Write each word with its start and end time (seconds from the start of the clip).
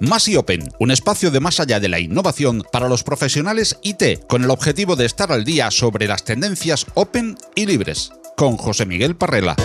Más 0.00 0.28
y 0.28 0.36
Open, 0.36 0.68
un 0.78 0.90
espacio 0.90 1.30
de 1.30 1.40
más 1.40 1.58
allá 1.58 1.80
de 1.80 1.88
la 1.88 1.98
innovación 1.98 2.62
para 2.70 2.88
los 2.88 3.02
profesionales 3.02 3.78
IT, 3.82 4.26
con 4.28 4.44
el 4.44 4.50
objetivo 4.50 4.94
de 4.94 5.06
estar 5.06 5.32
al 5.32 5.44
día 5.44 5.70
sobre 5.70 6.06
las 6.06 6.22
tendencias 6.22 6.84
open 6.92 7.38
y 7.54 7.64
libres. 7.64 8.12
Con 8.36 8.58
José 8.58 8.84
Miguel 8.84 9.16
Parrela. 9.16 9.56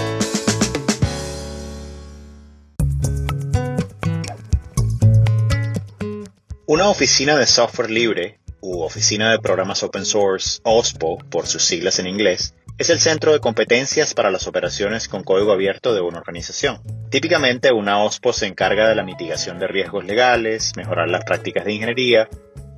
Una 6.66 6.88
oficina 6.88 7.36
de 7.36 7.46
software 7.46 7.92
libre, 7.92 8.40
u 8.62 8.84
oficina 8.84 9.32
de 9.32 9.40
programas 9.40 9.84
open 9.84 10.06
source, 10.06 10.62
OSPO 10.64 11.18
por 11.30 11.46
sus 11.46 11.66
siglas 11.66 12.00
en 12.00 12.08
inglés, 12.08 12.54
es 12.82 12.90
el 12.90 13.00
centro 13.00 13.32
de 13.32 13.40
competencias 13.40 14.16
para 14.16 14.32
las 14.32 14.48
operaciones 14.48 15.08
con 15.08 15.24
código 15.24 15.52
abierto 15.52 15.94
de 15.94 16.02
una 16.02 16.18
organización. 16.18 16.82
Típicamente, 17.12 17.72
una 17.72 18.00
OSPO 18.00 18.34
se 18.34 18.48
encarga 18.48 18.90
de 18.90 18.96
la 18.96 19.04
mitigación 19.04 19.60
de 19.60 19.68
riesgos 19.68 20.04
legales, 20.04 20.72
mejorar 20.76 21.08
las 21.08 21.24
prácticas 21.24 21.64
de 21.64 21.74
ingeniería 21.74 22.28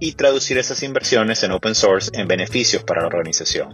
y 0.02 0.16
traducir 0.16 0.58
esas 0.58 0.84
inversiones 0.84 1.42
en 1.44 1.54
open 1.54 1.74
source 1.74 2.12
en 2.16 2.28
beneficios 2.28 2.84
para 2.84 3.00
la 3.00 3.08
organización. 3.08 3.72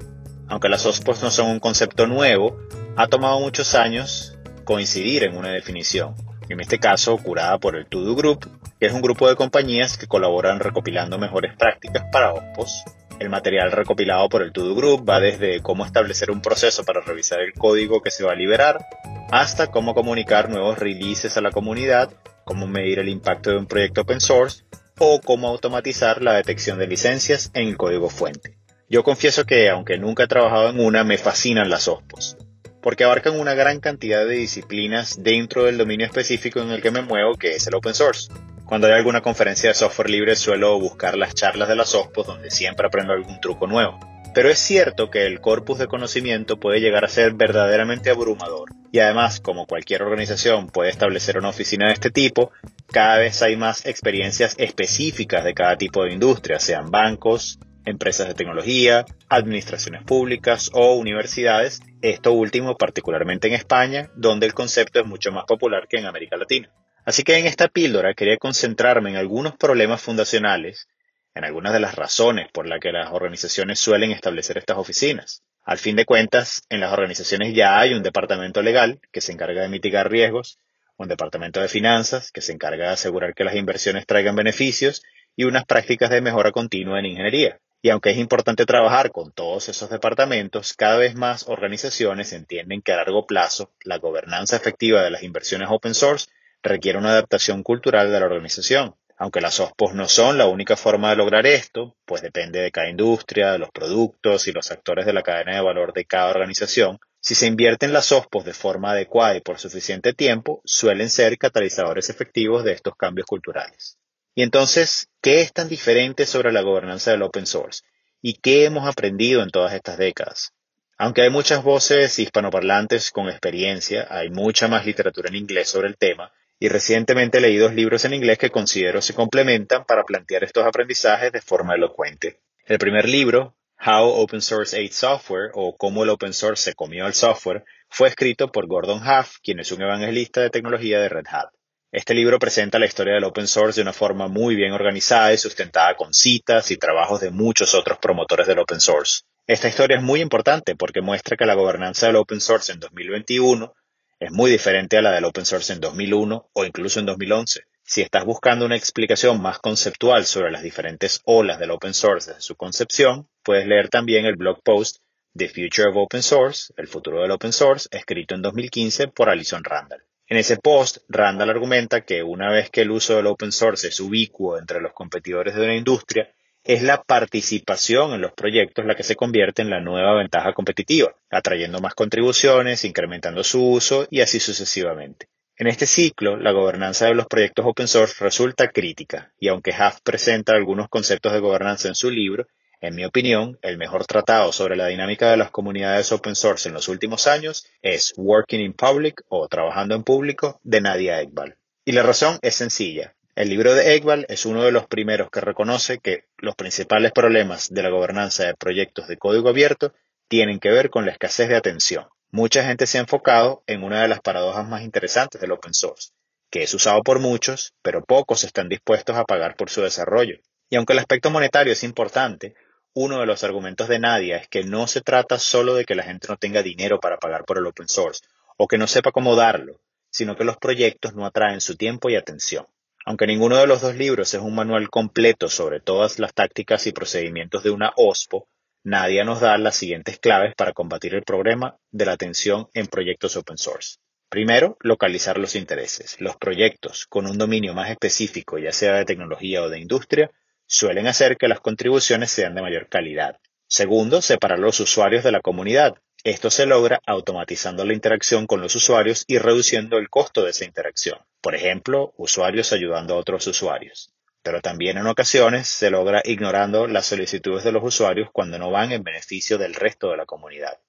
Aunque 0.47 0.69
las 0.69 0.85
OSPOs 0.85 1.23
no 1.23 1.31
son 1.31 1.49
un 1.49 1.59
concepto 1.59 2.05
nuevo, 2.05 2.59
ha 2.95 3.07
tomado 3.07 3.39
muchos 3.39 3.73
años 3.73 4.37
coincidir 4.65 5.23
en 5.23 5.35
una 5.35 5.49
definición, 5.49 6.13
en 6.47 6.59
este 6.59 6.77
caso 6.77 7.17
curada 7.17 7.57
por 7.57 7.75
el 7.75 7.87
To 7.87 8.13
Group, 8.13 8.47
que 8.79 8.85
es 8.85 8.93
un 8.93 9.01
grupo 9.01 9.27
de 9.27 9.35
compañías 9.35 9.97
que 9.97 10.05
colaboran 10.05 10.59
recopilando 10.59 11.17
mejores 11.17 11.57
prácticas 11.57 12.03
para 12.11 12.33
OSPOs 12.33 12.83
el 13.19 13.29
material 13.29 13.71
recopilado 13.71 14.29
por 14.29 14.41
el 14.41 14.51
To 14.51 14.73
Group 14.73 15.07
va 15.07 15.19
desde 15.19 15.61
cómo 15.61 15.85
establecer 15.85 16.31
un 16.31 16.41
proceso 16.41 16.83
para 16.83 17.01
revisar 17.01 17.39
el 17.41 17.53
código 17.53 18.01
que 18.01 18.11
se 18.11 18.23
va 18.23 18.31
a 18.31 18.35
liberar, 18.35 18.85
hasta 19.31 19.67
cómo 19.67 19.93
comunicar 19.93 20.49
nuevos 20.49 20.79
releases 20.79 21.37
a 21.37 21.41
la 21.41 21.51
comunidad, 21.51 22.11
cómo 22.45 22.67
medir 22.67 22.99
el 22.99 23.09
impacto 23.09 23.51
de 23.51 23.57
un 23.57 23.67
proyecto 23.67 24.01
open 24.01 24.21
source 24.21 24.63
o 24.97 25.21
cómo 25.21 25.47
automatizar 25.47 26.21
la 26.21 26.33
detección 26.33 26.79
de 26.79 26.87
licencias 26.87 27.51
en 27.53 27.67
el 27.67 27.77
código 27.77 28.09
fuente. 28.09 28.57
Yo 28.89 29.03
confieso 29.03 29.45
que, 29.45 29.69
aunque 29.69 29.97
nunca 29.99 30.23
he 30.23 30.27
trabajado 30.27 30.69
en 30.69 30.79
una, 30.79 31.03
me 31.03 31.17
fascinan 31.17 31.69
las 31.69 31.87
OSPOs, 31.87 32.37
porque 32.81 33.03
abarcan 33.03 33.39
una 33.39 33.53
gran 33.53 33.79
cantidad 33.79 34.25
de 34.25 34.35
disciplinas 34.35 35.21
dentro 35.21 35.65
del 35.65 35.77
dominio 35.77 36.07
específico 36.07 36.59
en 36.59 36.71
el 36.71 36.81
que 36.81 36.91
me 36.91 37.01
muevo, 37.01 37.35
que 37.35 37.51
es 37.51 37.67
el 37.67 37.75
open 37.75 37.93
source. 37.93 38.31
Cuando 38.69 38.85
hay 38.85 38.93
alguna 38.93 39.21
conferencia 39.21 39.69
de 39.69 39.73
software 39.73 40.11
libre 40.11 40.35
suelo 40.35 40.79
buscar 40.79 41.17
las 41.17 41.33
charlas 41.33 41.67
de 41.69 41.75
las 41.75 41.95
OSPOS 41.95 42.27
donde 42.27 42.51
siempre 42.51 42.85
aprendo 42.85 43.13
algún 43.13 43.41
truco 43.41 43.65
nuevo. 43.65 43.99
Pero 44.35 44.47
es 44.51 44.59
cierto 44.59 45.09
que 45.09 45.25
el 45.25 45.41
corpus 45.41 45.79
de 45.79 45.87
conocimiento 45.87 46.59
puede 46.59 46.79
llegar 46.79 47.03
a 47.03 47.07
ser 47.07 47.33
verdaderamente 47.33 48.11
abrumador. 48.11 48.69
Y 48.91 48.99
además, 48.99 49.39
como 49.39 49.65
cualquier 49.65 50.03
organización 50.03 50.67
puede 50.67 50.91
establecer 50.91 51.39
una 51.39 51.49
oficina 51.49 51.87
de 51.87 51.93
este 51.93 52.11
tipo, 52.11 52.51
cada 52.91 53.17
vez 53.17 53.41
hay 53.41 53.57
más 53.57 53.87
experiencias 53.87 54.53
específicas 54.59 55.43
de 55.43 55.55
cada 55.55 55.75
tipo 55.75 56.03
de 56.03 56.13
industria, 56.13 56.59
sean 56.59 56.91
bancos, 56.91 57.57
empresas 57.85 58.27
de 58.27 58.35
tecnología, 58.35 59.03
administraciones 59.29 60.03
públicas 60.03 60.69
o 60.73 60.93
universidades, 60.93 61.81
esto 62.03 62.33
último 62.33 62.77
particularmente 62.77 63.47
en 63.47 63.55
España, 63.55 64.11
donde 64.15 64.45
el 64.45 64.53
concepto 64.53 64.99
es 64.99 65.07
mucho 65.07 65.31
más 65.31 65.45
popular 65.45 65.87
que 65.89 65.97
en 65.97 66.05
América 66.05 66.37
Latina. 66.37 66.69
Así 67.09 67.23
que 67.23 67.39
en 67.39 67.47
esta 67.47 67.69
píldora 67.69 68.13
quería 68.13 68.37
concentrarme 68.37 69.09
en 69.09 69.15
algunos 69.15 69.55
problemas 69.55 69.99
fundacionales, 69.99 70.87
en 71.33 71.43
algunas 71.43 71.73
de 71.73 71.79
las 71.79 71.95
razones 71.95 72.51
por 72.51 72.67
las 72.67 72.79
que 72.79 72.91
las 72.91 73.11
organizaciones 73.11 73.79
suelen 73.79 74.11
establecer 74.11 74.59
estas 74.59 74.77
oficinas. 74.77 75.41
Al 75.63 75.79
fin 75.79 75.95
de 75.95 76.05
cuentas, 76.05 76.61
en 76.69 76.81
las 76.81 76.93
organizaciones 76.93 77.55
ya 77.55 77.79
hay 77.79 77.95
un 77.95 78.03
departamento 78.03 78.61
legal 78.61 78.99
que 79.11 79.21
se 79.21 79.31
encarga 79.31 79.63
de 79.63 79.69
mitigar 79.69 80.11
riesgos, 80.11 80.59
un 80.97 81.07
departamento 81.07 81.59
de 81.59 81.67
finanzas 81.67 82.31
que 82.31 82.41
se 82.41 82.51
encarga 82.51 82.85
de 82.85 82.93
asegurar 82.93 83.33
que 83.33 83.43
las 83.43 83.55
inversiones 83.55 84.05
traigan 84.05 84.35
beneficios 84.35 85.01
y 85.35 85.45
unas 85.45 85.65
prácticas 85.65 86.11
de 86.11 86.21
mejora 86.21 86.51
continua 86.51 86.99
en 86.99 87.07
ingeniería. 87.07 87.59
Y 87.81 87.89
aunque 87.89 88.11
es 88.11 88.17
importante 88.17 88.67
trabajar 88.67 89.11
con 89.11 89.31
todos 89.31 89.67
esos 89.67 89.89
departamentos, 89.89 90.73
cada 90.73 90.97
vez 90.99 91.15
más 91.15 91.47
organizaciones 91.47 92.33
entienden 92.33 92.83
que 92.83 92.93
a 92.93 92.97
largo 92.97 93.25
plazo 93.25 93.71
la 93.83 93.97
gobernanza 93.97 94.57
efectiva 94.57 95.01
de 95.01 95.09
las 95.09 95.23
inversiones 95.23 95.69
open 95.71 95.95
source 95.95 96.27
requiere 96.63 96.97
una 96.97 97.11
adaptación 97.11 97.63
cultural 97.63 98.11
de 98.11 98.19
la 98.19 98.25
organización. 98.25 98.95
Aunque 99.17 99.41
las 99.41 99.59
OSPOs 99.59 99.95
no 99.95 100.07
son 100.07 100.37
la 100.37 100.47
única 100.47 100.77
forma 100.77 101.09
de 101.09 101.17
lograr 101.17 101.45
esto, 101.45 101.97
pues 102.05 102.21
depende 102.21 102.59
de 102.59 102.71
cada 102.71 102.89
industria, 102.89 103.51
de 103.51 103.59
los 103.59 103.69
productos 103.69 104.47
y 104.47 104.53
los 104.53 104.71
actores 104.71 105.05
de 105.05 105.13
la 105.13 105.23
cadena 105.23 105.55
de 105.55 105.61
valor 105.61 105.91
de 105.93 106.05
cada 106.05 106.29
organización, 106.29 106.99
si 107.21 107.35
se 107.35 107.47
invierten 107.47 107.91
las 107.91 108.13
OSPOs 108.13 108.45
de 108.45 108.53
forma 108.53 108.91
adecuada 108.91 109.35
y 109.35 109.41
por 109.41 109.59
suficiente 109.59 110.13
tiempo, 110.13 110.61
suelen 110.63 111.09
ser 111.09 111.37
catalizadores 111.37 112.09
efectivos 112.09 112.63
de 112.63 112.71
estos 112.71 112.95
cambios 112.95 113.27
culturales. 113.27 113.97
Y 114.35 114.43
entonces, 114.43 115.09
¿qué 115.21 115.41
es 115.41 115.51
tan 115.51 115.67
diferente 115.67 116.25
sobre 116.25 116.53
la 116.53 116.61
gobernanza 116.61 117.11
del 117.11 117.23
open 117.23 117.45
source? 117.45 117.83
¿Y 118.21 118.35
qué 118.35 118.63
hemos 118.63 118.87
aprendido 118.87 119.43
en 119.43 119.49
todas 119.49 119.73
estas 119.73 119.97
décadas? 119.97 120.53
Aunque 120.97 121.21
hay 121.23 121.29
muchas 121.29 121.61
voces 121.61 122.19
hispanoparlantes 122.19 123.11
con 123.11 123.27
experiencia, 123.27 124.07
hay 124.09 124.29
mucha 124.29 124.69
más 124.69 124.85
literatura 124.85 125.27
en 125.27 125.35
inglés 125.35 125.69
sobre 125.69 125.89
el 125.89 125.97
tema, 125.97 126.31
y 126.59 126.67
recientemente 126.67 127.39
leí 127.39 127.57
dos 127.57 127.73
libros 127.73 128.03
en 128.05 128.13
inglés 128.13 128.37
que 128.37 128.51
considero 128.51 129.01
se 129.01 129.13
complementan 129.13 129.85
para 129.85 130.03
plantear 130.03 130.43
estos 130.43 130.65
aprendizajes 130.65 131.31
de 131.31 131.41
forma 131.41 131.75
elocuente. 131.75 132.41
El 132.65 132.77
primer 132.77 133.07
libro, 133.07 133.55
How 133.83 134.09
Open 134.09 134.41
Source 134.41 134.75
Ate 134.75 134.91
Software 134.91 135.51
o 135.53 135.77
Cómo 135.77 136.03
el 136.03 136.09
Open 136.09 136.33
Source 136.33 136.63
se 136.63 136.73
comió 136.75 137.05
al 137.05 137.13
software, 137.13 137.63
fue 137.89 138.09
escrito 138.09 138.51
por 138.51 138.67
Gordon 138.67 139.01
Huff, 139.01 139.37
quien 139.41 139.59
es 139.59 139.71
un 139.71 139.81
evangelista 139.81 140.41
de 140.41 140.49
tecnología 140.49 140.99
de 140.99 141.09
Red 141.09 141.25
Hat. 141.31 141.49
Este 141.91 142.13
libro 142.13 142.37
presenta 142.37 142.77
la 142.77 142.85
historia 142.85 143.15
del 143.15 143.23
open 143.23 143.47
source 143.47 143.77
de 143.77 143.81
una 143.81 143.93
forma 143.93 144.27
muy 144.27 144.53
bien 144.55 144.73
organizada 144.73 145.33
y 145.33 145.39
sustentada 145.39 145.95
con 145.95 146.13
citas 146.13 146.69
y 146.69 146.77
trabajos 146.77 147.19
de 147.19 147.31
muchos 147.31 147.73
otros 147.73 147.97
promotores 147.97 148.45
del 148.45 148.59
open 148.59 148.79
source. 148.79 149.21
Esta 149.47 149.69
historia 149.69 149.97
es 149.97 150.03
muy 150.03 150.21
importante 150.21 150.75
porque 150.75 151.01
muestra 151.01 151.35
que 151.35 151.47
la 151.47 151.55
gobernanza 151.55 152.05
del 152.05 152.17
open 152.17 152.41
source 152.41 152.71
en 152.71 152.79
2021 152.79 153.73
es 154.19 154.31
muy 154.31 154.51
diferente 154.51 154.97
a 154.97 155.01
la 155.01 155.11
del 155.11 155.23
open 155.23 155.45
source 155.45 155.71
en 155.71 155.79
2001 155.79 156.49
o 156.51 156.65
incluso 156.65 156.99
en 156.99 157.05
2011. 157.05 157.61
Si 157.83 158.01
estás 158.01 158.25
buscando 158.25 158.65
una 158.65 158.75
explicación 158.75 159.41
más 159.41 159.59
conceptual 159.59 160.25
sobre 160.25 160.51
las 160.51 160.61
diferentes 160.61 161.21
olas 161.23 161.57
del 161.57 161.71
open 161.71 161.93
source 161.93 162.31
desde 162.31 162.41
su 162.41 162.55
concepción, 162.55 163.29
puedes 163.43 163.65
leer 163.65 163.87
también 163.89 164.25
el 164.25 164.35
blog 164.35 164.61
post 164.61 164.97
The 165.35 165.47
Future 165.47 165.89
of 165.89 165.95
Open 165.95 166.21
Source, 166.21 166.73
el 166.75 166.87
futuro 166.87 167.21
del 167.21 167.31
open 167.31 167.53
source, 167.53 167.87
escrito 167.91 168.35
en 168.35 168.41
2015 168.41 169.07
por 169.07 169.29
Alison 169.29 169.63
Randall. 169.63 170.03
En 170.27 170.37
ese 170.37 170.57
post, 170.57 170.97
Randall 171.07 171.49
argumenta 171.49 172.01
que 172.01 172.21
una 172.21 172.51
vez 172.51 172.69
que 172.69 172.81
el 172.81 172.91
uso 172.91 173.15
del 173.15 173.27
open 173.27 173.51
source 173.51 173.87
es 173.87 173.99
ubicuo 173.99 174.59
entre 174.59 174.81
los 174.81 174.93
competidores 174.93 175.55
de 175.55 175.63
una 175.63 175.75
industria, 175.75 176.31
es 176.63 176.83
la 176.83 177.01
participación 177.03 178.13
en 178.13 178.21
los 178.21 178.33
proyectos 178.33 178.85
la 178.85 178.95
que 178.95 179.03
se 179.03 179.15
convierte 179.15 179.61
en 179.61 179.69
la 179.69 179.79
nueva 179.79 180.13
ventaja 180.15 180.53
competitiva, 180.53 181.15
atrayendo 181.29 181.79
más 181.79 181.95
contribuciones, 181.95 182.85
incrementando 182.85 183.43
su 183.43 183.65
uso 183.65 184.07
y 184.09 184.21
así 184.21 184.39
sucesivamente. 184.39 185.27
En 185.57 185.67
este 185.67 185.85
ciclo, 185.85 186.37
la 186.37 186.51
gobernanza 186.51 187.07
de 187.07 187.15
los 187.15 187.27
proyectos 187.27 187.65
open 187.65 187.87
source 187.87 188.23
resulta 188.23 188.69
crítica, 188.69 189.33
y 189.37 189.49
aunque 189.49 189.71
Huff 189.71 189.99
presenta 190.03 190.53
algunos 190.53 190.87
conceptos 190.87 191.33
de 191.33 191.39
gobernanza 191.39 191.89
en 191.89 191.95
su 191.95 192.09
libro, 192.09 192.47
en 192.81 192.95
mi 192.95 193.03
opinión, 193.03 193.59
el 193.61 193.77
mejor 193.77 194.05
tratado 194.05 194.53
sobre 194.53 194.77
la 194.77 194.87
dinámica 194.87 195.29
de 195.29 195.35
las 195.35 195.51
comunidades 195.51 196.13
open 196.13 196.35
source 196.35 196.69
en 196.69 196.75
los 196.75 196.87
últimos 196.87 197.27
años 197.27 197.65
es 197.81 198.13
Working 198.15 198.61
in 198.61 198.73
Public 198.73 199.21
o 199.27 199.49
Trabajando 199.49 199.95
en 199.95 200.03
Público 200.03 200.61
de 200.63 200.79
Nadia 200.79 201.19
Ekbal. 201.19 201.57
Y 201.83 201.91
la 201.91 202.03
razón 202.03 202.39
es 202.41 202.55
sencilla. 202.55 203.15
El 203.39 203.47
libro 203.47 203.73
de 203.73 203.95
Ekbal 203.95 204.25
es 204.27 204.45
uno 204.45 204.63
de 204.63 204.73
los 204.73 204.85
primeros 204.85 205.29
que 205.31 205.39
reconoce 205.39 205.99
que 205.99 206.25
los 206.39 206.55
principales 206.55 207.13
problemas 207.13 207.69
de 207.69 207.81
la 207.81 207.89
gobernanza 207.89 208.43
de 208.43 208.53
proyectos 208.53 209.07
de 209.07 209.15
código 209.15 209.47
abierto 209.47 209.93
tienen 210.27 210.59
que 210.59 210.71
ver 210.71 210.89
con 210.89 211.05
la 211.05 211.13
escasez 211.13 211.47
de 211.47 211.55
atención. 211.55 212.05
Mucha 212.31 212.65
gente 212.65 212.85
se 212.85 212.97
ha 212.97 213.01
enfocado 213.01 213.63
en 213.65 213.85
una 213.85 214.01
de 214.01 214.09
las 214.09 214.19
paradojas 214.19 214.67
más 214.67 214.81
interesantes 214.81 215.39
del 215.39 215.53
open 215.53 215.73
source, 215.73 216.09
que 216.51 216.63
es 216.63 216.73
usado 216.73 217.01
por 217.01 217.19
muchos, 217.19 217.71
pero 217.81 218.03
pocos 218.03 218.43
están 218.43 218.67
dispuestos 218.67 219.15
a 219.15 219.23
pagar 219.23 219.55
por 219.55 219.69
su 219.69 219.83
desarrollo. 219.83 220.35
Y 220.69 220.75
aunque 220.75 220.91
el 220.91 220.99
aspecto 220.99 221.29
monetario 221.29 221.71
es 221.71 221.85
importante, 221.85 222.55
uno 222.93 223.21
de 223.21 223.25
los 223.25 223.45
argumentos 223.45 223.87
de 223.87 223.99
Nadia 223.99 224.35
es 224.35 224.49
que 224.49 224.65
no 224.65 224.85
se 224.85 224.99
trata 224.99 225.39
solo 225.39 225.75
de 225.75 225.85
que 225.85 225.95
la 225.95 226.03
gente 226.03 226.27
no 226.27 226.35
tenga 226.35 226.61
dinero 226.61 226.99
para 226.99 227.19
pagar 227.19 227.45
por 227.45 227.57
el 227.57 227.67
open 227.67 227.87
source, 227.87 228.19
o 228.57 228.67
que 228.67 228.77
no 228.77 228.85
sepa 228.85 229.13
cómo 229.13 229.37
darlo, 229.37 229.79
sino 230.09 230.35
que 230.35 230.43
los 230.43 230.57
proyectos 230.57 231.15
no 231.15 231.25
atraen 231.25 231.61
su 231.61 231.77
tiempo 231.77 232.09
y 232.09 232.17
atención. 232.17 232.65
Aunque 233.09 233.25
ninguno 233.25 233.57
de 233.57 233.65
los 233.65 233.81
dos 233.81 233.95
libros 233.95 234.31
es 234.35 234.39
un 234.39 234.53
manual 234.53 234.91
completo 234.91 235.49
sobre 235.49 235.79
todas 235.79 236.19
las 236.19 236.31
tácticas 236.31 236.85
y 236.85 236.91
procedimientos 236.91 237.63
de 237.63 237.71
una 237.71 237.91
OSPO, 237.95 238.47
Nadia 238.83 239.23
nos 239.23 239.39
da 239.39 239.57
las 239.57 239.77
siguientes 239.77 240.19
claves 240.19 240.53
para 240.55 240.73
combatir 240.73 241.15
el 241.15 241.23
problema 241.23 241.75
de 241.89 242.05
la 242.05 242.11
atención 242.11 242.67
en 242.75 242.85
proyectos 242.85 243.35
open 243.35 243.57
source. 243.57 243.97
Primero, 244.29 244.77
localizar 244.81 245.39
los 245.39 245.55
intereses. 245.55 246.21
Los 246.21 246.37
proyectos 246.37 247.07
con 247.07 247.25
un 247.25 247.39
dominio 247.39 247.73
más 247.73 247.89
específico, 247.89 248.59
ya 248.59 248.71
sea 248.71 248.93
de 248.93 249.05
tecnología 249.05 249.63
o 249.63 249.69
de 249.69 249.79
industria, 249.79 250.29
suelen 250.67 251.07
hacer 251.07 251.35
que 251.37 251.47
las 251.47 251.61
contribuciones 251.61 252.29
sean 252.29 252.53
de 252.53 252.61
mayor 252.61 252.89
calidad. 252.89 253.39
Segundo, 253.65 254.21
separar 254.21 254.59
los 254.59 254.79
usuarios 254.81 255.23
de 255.23 255.31
la 255.31 255.41
comunidad. 255.41 255.95
Esto 256.23 256.49
se 256.49 256.65
logra 256.65 256.99
automatizando 257.05 257.85
la 257.85 257.93
interacción 257.93 258.45
con 258.45 258.59
los 258.59 258.75
usuarios 258.75 259.23
y 259.27 259.37
reduciendo 259.37 259.97
el 259.97 260.09
costo 260.09 260.43
de 260.43 260.49
esa 260.49 260.65
interacción. 260.65 261.17
Por 261.39 261.55
ejemplo, 261.55 262.13
usuarios 262.17 262.73
ayudando 262.73 263.13
a 263.13 263.17
otros 263.17 263.47
usuarios. 263.47 264.13
Pero 264.43 264.59
también 264.61 264.97
en 264.97 265.07
ocasiones 265.07 265.69
se 265.69 265.89
logra 265.89 266.21
ignorando 266.25 266.87
las 266.87 267.05
solicitudes 267.05 267.63
de 267.63 267.71
los 267.71 267.83
usuarios 267.83 268.29
cuando 268.33 268.59
no 268.59 268.69
van 268.69 268.91
en 268.91 269.03
beneficio 269.03 269.57
del 269.57 269.73
resto 269.73 270.09
de 270.09 270.17
la 270.17 270.25
comunidad. 270.25 270.79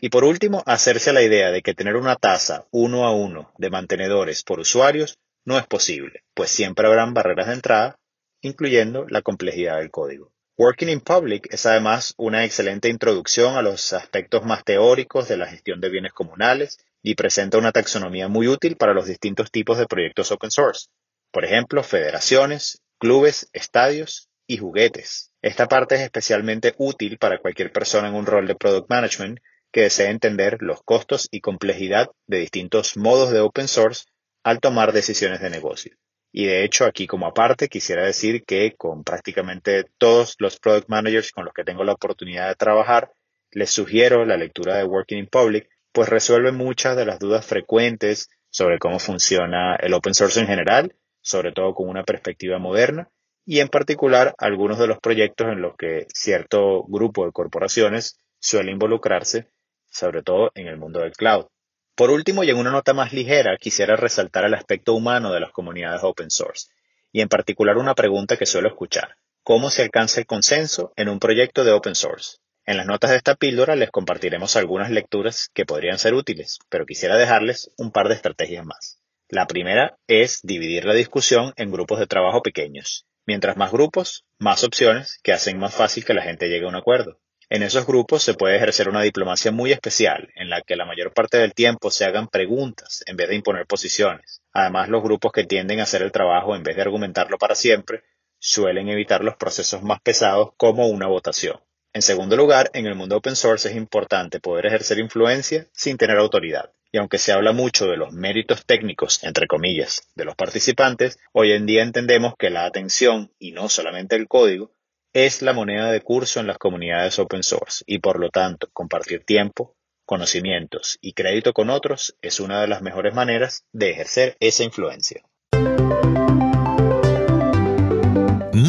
Y 0.00 0.08
por 0.08 0.24
último, 0.24 0.64
hacerse 0.66 1.12
la 1.12 1.22
idea 1.22 1.52
de 1.52 1.62
que 1.62 1.74
tener 1.74 1.94
una 1.94 2.16
tasa 2.16 2.66
uno 2.72 3.06
a 3.06 3.14
uno 3.14 3.52
de 3.58 3.70
mantenedores 3.70 4.42
por 4.42 4.58
usuarios 4.58 5.18
no 5.44 5.58
es 5.58 5.66
posible, 5.66 6.24
pues 6.34 6.50
siempre 6.50 6.88
habrán 6.88 7.14
barreras 7.14 7.46
de 7.46 7.54
entrada, 7.54 8.00
incluyendo 8.40 9.06
la 9.08 9.22
complejidad 9.22 9.78
del 9.78 9.92
código. 9.92 10.32
Working 10.58 10.90
in 10.90 11.00
Public 11.00 11.48
es 11.50 11.64
además 11.64 12.12
una 12.18 12.44
excelente 12.44 12.90
introducción 12.90 13.56
a 13.56 13.62
los 13.62 13.94
aspectos 13.94 14.44
más 14.44 14.64
teóricos 14.64 15.26
de 15.26 15.38
la 15.38 15.46
gestión 15.46 15.80
de 15.80 15.88
bienes 15.88 16.12
comunales 16.12 16.76
y 17.02 17.14
presenta 17.14 17.56
una 17.56 17.72
taxonomía 17.72 18.28
muy 18.28 18.48
útil 18.48 18.76
para 18.76 18.92
los 18.92 19.06
distintos 19.06 19.50
tipos 19.50 19.78
de 19.78 19.86
proyectos 19.86 20.30
open 20.30 20.50
source. 20.50 20.88
Por 21.30 21.46
ejemplo, 21.46 21.82
federaciones, 21.82 22.82
clubes, 22.98 23.48
estadios 23.54 24.28
y 24.46 24.58
juguetes. 24.58 25.32
Esta 25.40 25.68
parte 25.68 25.94
es 25.94 26.02
especialmente 26.02 26.74
útil 26.76 27.16
para 27.16 27.38
cualquier 27.38 27.72
persona 27.72 28.08
en 28.08 28.14
un 28.14 28.26
rol 28.26 28.46
de 28.46 28.54
product 28.54 28.90
management 28.90 29.38
que 29.72 29.80
desee 29.80 30.10
entender 30.10 30.58
los 30.60 30.82
costos 30.82 31.28
y 31.30 31.40
complejidad 31.40 32.10
de 32.26 32.40
distintos 32.40 32.98
modos 32.98 33.30
de 33.30 33.40
open 33.40 33.68
source 33.68 34.04
al 34.44 34.60
tomar 34.60 34.92
decisiones 34.92 35.40
de 35.40 35.48
negocio. 35.48 35.96
Y 36.32 36.46
de 36.46 36.64
hecho, 36.64 36.86
aquí 36.86 37.06
como 37.06 37.26
aparte, 37.26 37.68
quisiera 37.68 38.04
decir 38.04 38.44
que 38.44 38.74
con 38.76 39.04
prácticamente 39.04 39.84
todos 39.98 40.34
los 40.38 40.58
product 40.58 40.88
managers 40.88 41.30
con 41.30 41.44
los 41.44 41.52
que 41.52 41.64
tengo 41.64 41.84
la 41.84 41.92
oportunidad 41.92 42.48
de 42.48 42.54
trabajar, 42.54 43.12
les 43.50 43.70
sugiero 43.70 44.24
la 44.24 44.38
lectura 44.38 44.76
de 44.76 44.84
Working 44.84 45.18
in 45.18 45.26
Public, 45.26 45.68
pues 45.92 46.08
resuelve 46.08 46.50
muchas 46.52 46.96
de 46.96 47.04
las 47.04 47.18
dudas 47.18 47.44
frecuentes 47.44 48.30
sobre 48.48 48.78
cómo 48.78 48.98
funciona 48.98 49.76
el 49.76 49.92
open 49.92 50.14
source 50.14 50.40
en 50.40 50.46
general, 50.46 50.94
sobre 51.20 51.52
todo 51.52 51.74
con 51.74 51.88
una 51.88 52.04
perspectiva 52.04 52.58
moderna, 52.58 53.10
y 53.44 53.60
en 53.60 53.68
particular 53.68 54.34
algunos 54.38 54.78
de 54.78 54.86
los 54.86 54.98
proyectos 55.00 55.48
en 55.48 55.60
los 55.60 55.76
que 55.76 56.06
cierto 56.14 56.84
grupo 56.84 57.26
de 57.26 57.32
corporaciones 57.32 58.18
suele 58.38 58.72
involucrarse, 58.72 59.50
sobre 59.90 60.22
todo 60.22 60.50
en 60.54 60.66
el 60.66 60.78
mundo 60.78 61.00
del 61.00 61.12
cloud. 61.12 61.46
Por 61.94 62.10
último, 62.10 62.42
y 62.42 62.50
en 62.50 62.56
una 62.56 62.70
nota 62.70 62.94
más 62.94 63.12
ligera, 63.12 63.56
quisiera 63.58 63.96
resaltar 63.96 64.44
el 64.44 64.54
aspecto 64.54 64.94
humano 64.94 65.32
de 65.32 65.40
las 65.40 65.52
comunidades 65.52 66.02
open 66.02 66.30
source, 66.30 66.68
y 67.12 67.20
en 67.20 67.28
particular 67.28 67.76
una 67.76 67.94
pregunta 67.94 68.36
que 68.36 68.46
suelo 68.46 68.68
escuchar. 68.68 69.16
¿Cómo 69.42 69.70
se 69.70 69.82
alcanza 69.82 70.20
el 70.20 70.26
consenso 70.26 70.92
en 70.96 71.08
un 71.08 71.18
proyecto 71.18 71.64
de 71.64 71.72
open 71.72 71.94
source? 71.94 72.38
En 72.64 72.76
las 72.76 72.86
notas 72.86 73.10
de 73.10 73.16
esta 73.16 73.34
píldora 73.34 73.76
les 73.76 73.90
compartiremos 73.90 74.56
algunas 74.56 74.90
lecturas 74.90 75.50
que 75.52 75.66
podrían 75.66 75.98
ser 75.98 76.14
útiles, 76.14 76.60
pero 76.68 76.86
quisiera 76.86 77.18
dejarles 77.18 77.70
un 77.76 77.90
par 77.90 78.08
de 78.08 78.14
estrategias 78.14 78.64
más. 78.64 78.98
La 79.28 79.46
primera 79.46 79.98
es 80.06 80.40
dividir 80.42 80.84
la 80.84 80.94
discusión 80.94 81.52
en 81.56 81.72
grupos 81.72 81.98
de 81.98 82.06
trabajo 82.06 82.40
pequeños. 82.40 83.04
Mientras 83.26 83.56
más 83.56 83.72
grupos, 83.72 84.24
más 84.38 84.62
opciones 84.62 85.18
que 85.22 85.32
hacen 85.32 85.58
más 85.58 85.74
fácil 85.74 86.04
que 86.04 86.14
la 86.14 86.22
gente 86.22 86.48
llegue 86.48 86.64
a 86.64 86.68
un 86.68 86.76
acuerdo. 86.76 87.18
En 87.54 87.62
esos 87.62 87.86
grupos 87.86 88.22
se 88.22 88.32
puede 88.32 88.56
ejercer 88.56 88.88
una 88.88 89.02
diplomacia 89.02 89.52
muy 89.52 89.72
especial, 89.72 90.30
en 90.36 90.48
la 90.48 90.62
que 90.62 90.74
la 90.74 90.86
mayor 90.86 91.12
parte 91.12 91.36
del 91.36 91.52
tiempo 91.52 91.90
se 91.90 92.06
hagan 92.06 92.28
preguntas 92.28 93.04
en 93.04 93.14
vez 93.14 93.28
de 93.28 93.34
imponer 93.34 93.66
posiciones. 93.66 94.40
Además, 94.54 94.88
los 94.88 95.02
grupos 95.02 95.32
que 95.32 95.44
tienden 95.44 95.78
a 95.78 95.82
hacer 95.82 96.00
el 96.00 96.12
trabajo 96.12 96.56
en 96.56 96.62
vez 96.62 96.76
de 96.76 96.80
argumentarlo 96.80 97.36
para 97.36 97.54
siempre, 97.54 98.04
suelen 98.38 98.88
evitar 98.88 99.22
los 99.22 99.36
procesos 99.36 99.82
más 99.82 100.00
pesados 100.00 100.52
como 100.56 100.88
una 100.88 101.08
votación. 101.08 101.60
En 101.92 102.00
segundo 102.00 102.38
lugar, 102.38 102.70
en 102.72 102.86
el 102.86 102.94
mundo 102.94 103.18
open 103.18 103.36
source 103.36 103.68
es 103.68 103.76
importante 103.76 104.40
poder 104.40 104.64
ejercer 104.64 104.98
influencia 104.98 105.66
sin 105.74 105.98
tener 105.98 106.16
autoridad. 106.16 106.70
Y 106.90 106.96
aunque 106.96 107.18
se 107.18 107.32
habla 107.32 107.52
mucho 107.52 107.84
de 107.84 107.98
los 107.98 108.14
méritos 108.14 108.64
técnicos, 108.64 109.22
entre 109.24 109.46
comillas, 109.46 110.08
de 110.14 110.24
los 110.24 110.36
participantes, 110.36 111.18
hoy 111.32 111.52
en 111.52 111.66
día 111.66 111.82
entendemos 111.82 112.32
que 112.38 112.48
la 112.48 112.64
atención, 112.64 113.30
y 113.38 113.52
no 113.52 113.68
solamente 113.68 114.16
el 114.16 114.26
código, 114.26 114.72
es 115.14 115.42
la 115.42 115.52
moneda 115.52 115.90
de 115.90 116.00
curso 116.00 116.40
en 116.40 116.46
las 116.46 116.56
comunidades 116.56 117.18
open 117.18 117.42
source 117.42 117.84
y 117.86 117.98
por 117.98 118.18
lo 118.18 118.30
tanto 118.30 118.68
compartir 118.72 119.24
tiempo, 119.24 119.76
conocimientos 120.06 120.98
y 121.02 121.12
crédito 121.12 121.52
con 121.52 121.68
otros 121.68 122.16
es 122.22 122.40
una 122.40 122.62
de 122.62 122.68
las 122.68 122.80
mejores 122.80 123.14
maneras 123.14 123.64
de 123.72 123.90
ejercer 123.90 124.36
esa 124.40 124.64
influencia. 124.64 125.22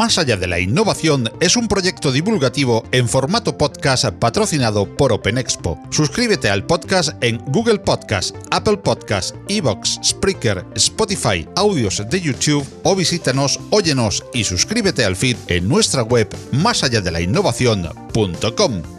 Más 0.04 0.18
allá 0.18 0.36
de 0.36 0.48
la 0.48 0.60
innovación 0.60 1.32
es 1.40 1.56
un 1.56 1.70
proyecto 1.70 2.12
divulgativo 2.12 2.84
en 2.92 3.08
formato 3.08 3.58
podcast 3.58 4.08
patrocinado 4.08 4.86
por 4.98 5.14
Open 5.14 5.38
Expo. 5.38 5.80
Suscríbete 5.92 6.50
al 6.50 6.66
podcast 6.66 7.12
en 7.24 7.38
Google 7.54 7.80
Podcast, 7.80 8.36
Apple 8.52 8.76
Podcast, 8.76 9.34
Evox, 9.48 10.02
Spreaker, 10.04 10.66
Spotify, 10.76 11.48
audios 11.56 12.04
de 12.10 12.20
YouTube 12.20 12.68
o 12.84 12.98
visítanos, 12.98 13.62
óyenos 13.70 14.26
y 14.34 14.44
suscríbete 14.44 15.06
al 15.06 15.16
feed 15.16 15.38
en 15.48 15.70
nuestra 15.70 16.04
web 16.04 16.28
más 16.52 16.84
allá 16.84 17.00
de 17.00 17.10
la 17.10 18.03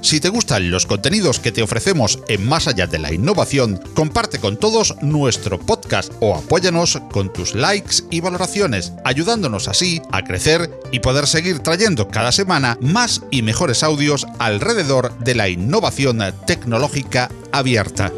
Si 0.00 0.18
te 0.18 0.28
gustan 0.28 0.70
los 0.70 0.86
contenidos 0.86 1.38
que 1.38 1.52
te 1.52 1.62
ofrecemos 1.62 2.18
en 2.28 2.44
Más 2.46 2.66
allá 2.66 2.88
de 2.88 2.98
la 2.98 3.12
innovación, 3.12 3.80
comparte 3.94 4.40
con 4.40 4.56
todos 4.56 4.96
nuestro 5.02 5.58
podcast 5.58 6.12
o 6.20 6.34
apóyanos 6.34 7.00
con 7.12 7.32
tus 7.32 7.54
likes 7.54 8.02
y 8.10 8.20
valoraciones, 8.20 8.92
ayudándonos 9.04 9.68
así 9.68 10.02
a 10.10 10.24
crecer 10.24 10.68
y 10.90 10.98
poder 10.98 11.28
seguir 11.28 11.60
trayendo 11.60 12.08
cada 12.08 12.32
semana 12.32 12.76
más 12.80 13.22
y 13.30 13.42
mejores 13.42 13.84
audios 13.84 14.26
alrededor 14.38 15.16
de 15.20 15.36
la 15.36 15.48
innovación 15.48 16.18
tecnológica 16.46 17.30
abierta. 17.52 18.12